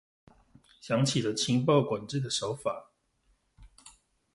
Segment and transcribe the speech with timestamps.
[0.79, 2.89] 想起了情報管制的手法